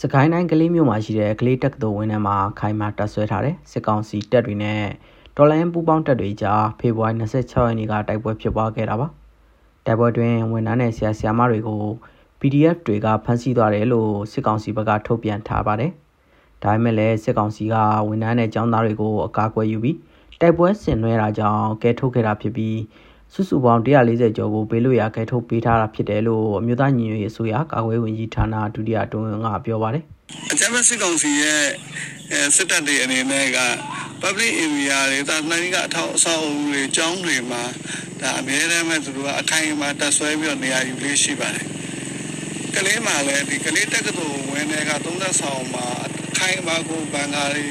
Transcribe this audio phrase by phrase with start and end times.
[0.00, 4.82] စကိုင်းတိုင်းကလေးမြို့မှာရှိတဲ့ကလေးတက္ကသိုလ်ဝင်းထဲမှာခိုင်မာတပ်ဆွဲထားတဲ့စစ်ကောင်စီတပ်တွေနဲ့
[5.36, 9.08] တော်လိုင်းပူပေါင်းတပ်တွေကြားဖေဖော်ဝါရီ26ရက်နေ့ကတိုက်ပွဲဖြစ်ပွားခဲ့တာပါ
[9.86, 11.82] တိုက်ပွဲတွင်ဝန်ထမ်းနဲ့ဆရာဆရာမတွေကို
[12.40, 15.92] PDF တွေကဖမ်းဆီးသွားတယ်လို့စစ်ကောင်စီဘက်ကထုတ်ပြန်ထားပါတယ်
[16.62, 17.74] ဒါပေမဲ့လည်းစစ်ကောင်စီက
[18.08, 19.96] ဝန်ထမ်းနဲ့ចောင်းသားတွေကိုအကာအကွယ်ယူပြီး
[20.40, 22.76] တိုက်ပွဲဆင်နွှဲတာကြောင့်ကဲထုတ်ခဲ့တာဖြစ်ပြီး
[23.34, 30.04] စုစုပေါင်း140ကျော်ကိုပေးလို့ရကဲထုတ်ပေးထားတာဖြစ်တယ်လို့အမျိုးသားညီညွတ်ရေးအစိုးရကာကွယ်ဝင်ကြီးဌာနဒုတိယအတွင်းကပြောပါတယ်
[30.52, 31.62] အကြမ်းဖက်စစ်ကောင်စီရဲ့
[32.56, 33.58] စစ်တပ်တွေအနေနဲ့က
[34.22, 37.62] public area တွေတာနိုင်ကအထောက်အဆောက်အဦတွေကျောင်းတွေမှာ
[38.20, 41.66] ဒါအများအားဖြင့်သူတို့ကအခိုင်အမာတက်ဆွဲပြီးတော့နေရာယူလေးရှိပါတယ်
[42.74, 45.86] ကလေးမှာလည်းဒီကလေးတက္ကသိုလ်ဝင်းတွေက30ဆောင်မှာ
[46.28, 47.64] အခိုင်အမာကိုဘန်ကားတွေ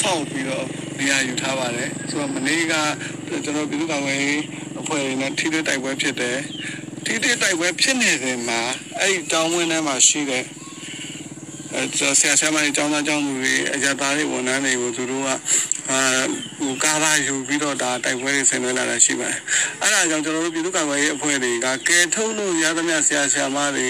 [0.00, 0.66] ဆောက်ပြီးတော့
[0.98, 2.74] နေရာယူထားပါတယ်ဆိုတော့မနေ့က
[3.44, 4.40] ကျွန်တော်ပြည်သူ့ကောင်ရေး
[4.80, 6.38] အဖွဲ့တွေနဲ့ထိတွေ့တိုက်ပွဲဖြစ်တယ်
[7.04, 8.60] ထိတွေ့တိုက်ပွဲဖြစ်နေစဉ်မှာ
[8.98, 10.44] အဲ့ဒီတောင်းဝင်းထဲမှာရှိတဲ့
[11.74, 11.82] အဲ
[12.20, 15.28] ဆရာဆရာမတွေကျောင်းသားကျောင်းသူတွေအကြသားတွေဝန်ထမ်းတွေကိုသူတို့က
[15.90, 16.00] အာ
[16.58, 19.38] ဟိုကားလာယူပြီးတော့ဒါတိုက်ပွဲတွေဆင်နွှဲလာတာရှိပါတယ်။
[19.82, 23.88] အဲဒါကြောင့်ကျွန်တော်တို့ပြည်သူ့ကာကွယ်ရေးအဖွဲ့တွေကကဲထုတ်လို့ရသမျှဆရာဆရာမတွေ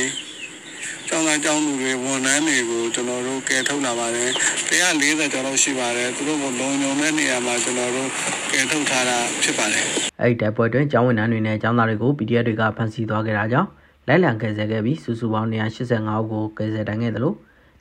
[1.08, 4.30] ကျောင်းသားကျောင်းသူတွေဝန်ထမ်းတွေကိုကျွန်တော်တို့ကဲထုတ်လာပါတယ်
[4.70, 8.08] 140ကျော်လောက်ရှိပါတယ်သူတို့ကလုံုံတဲ့နေရာမှာကျွန်တော်တို့
[8.52, 9.84] ကဲထုတ်ထားတာဖြစ်ပါတယ်
[10.20, 13.68] အဲ့ဒီတိုက်ပွဲတွင်ကျောင်းဝန်ထမ်းတွေနဲ့ကျောင်းသားတွေကို PDF တွေကဖမ်းဆီးသွားခဲ့တာကြောင့်
[14.08, 17.36] လိုက်လံကယ်ဆယ်ခဲ့ပြီးစုစုပေါင်း185ဦးကိုကယ်ဆယ်တိုင်းခဲ့တယ်လို့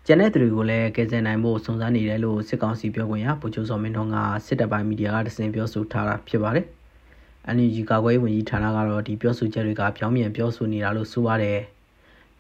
[0.05, 6.65] ကျန်တဲ့သူတွေကိုလည်းကယ်ဆယ်နိုင်ဖို့စုံစမ်းနေတယ်လို့စစ်ကောင်စီပြောခွင့်ရဗိုလ်ချုပ်စောမင်းထွန်းကစစ်တပ်ပိုင်းမီဒီယာကတစင်ပြောဆိုထားတာဖြစ်ပါတယ်။
[7.55, 11.59] NUG ကာကွယ်ရေးဝန်ကြီးဌာနကတော့ဒီပြောဆိုချက်တွေကပြောင်းပြန်ပြောဆိုနေတာလို့ဆိုပါတယ်။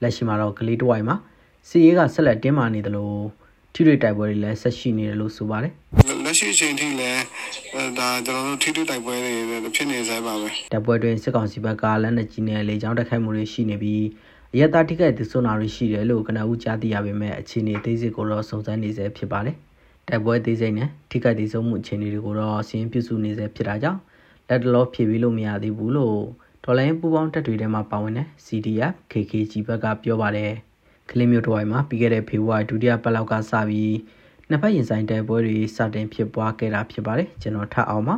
[0.01, 1.15] လက်ရှိမှာတော့ကလေးတဝိုင်မှာ
[1.67, 3.17] စီရေးကဆက်လက်တင်းမာနေတယ်လို့
[3.73, 5.73] ထိတွေ့တိုက်ပွဲတွေလည်းဆက်ရှိနေတယ်လို့ဆိုပါတယ်
[6.25, 7.21] လက်ရှိအချိန်ထိလည်း
[7.97, 14.03] ဒါကျွန်တော်တို့ထိတွေ့တိုက်ပွဲတွေဖြစ်နေစဲပါပဲတိုက်ပွဲတွင်စစ်ကောင်စီဘက်ကလက်နက်ကြီးနဲ့လေကြောင်းတိုက်ခိုက်မှုတွေရှိနေပြီး
[14.53, 19.55] အရတာတိကဲ့သူစွနာတွေရှိတယ်လို့ကနဦးကြားသိရပေမဲ့အခြေအနေသေးစိတ်ကိုတော့စုံစမ်းနေဆဲဖြစ်ပါတယ်
[20.07, 23.99] တိုက်ပွဲသေးစိတ်နဲ့ထိကဲ့တိဆုံးမှုအခြေအနေတွေကိုတော့အစင်းပြုစုနေဆဲဖြစ်တာကြောင့်
[24.47, 26.17] လက်တလောဖြည့်ပြီးလို့မရသေးဘူးလို့
[26.65, 30.51] ဒေါ်လာရင်းပူပေါင်းတက်တွေထဲမှာပါဝင်တဲ့ CDF KKG ဘက်ကပြောပါတယ်
[31.09, 33.95] ကလင်းမြို့တော်ဝိုင်မှာပြီးခဲ့တဲ့ဖေဖော်ဝါရီဒုတိယပတ်လောက်ကစပြီး
[34.49, 38.15] နှစ်ဖက်ရင်ဆိုင်တိုက်ပွဲတွေစတင်ဖြစ်ပွားခဲ့တာဖြစ်ပါတယ်ကျွန်တော်ထပ်အောင်ပါ